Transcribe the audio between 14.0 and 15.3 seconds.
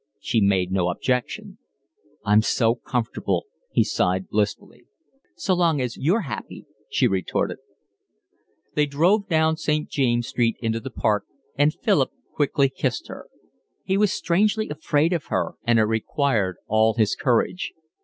strangely afraid of